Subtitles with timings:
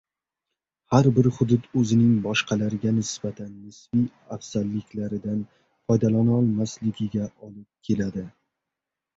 [0.93, 5.45] har bir hudud o‘zining boshqalarga nisbatan nisbiy afzalliklaridan
[5.91, 8.27] foydalanolmasligiga olib keladi.